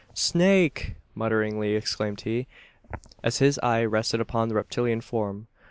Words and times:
"Snake!" 0.15 0.95
mutteringly 1.13 1.75
exclaimed 1.75 2.21
he, 2.21 2.47
as 3.23 3.37
his 3.37 3.59
eye 3.59 3.85
rested 3.85 4.19
upon 4.19 4.49
the 4.49 4.55
reptilian 4.55 4.99
form. 4.99 5.45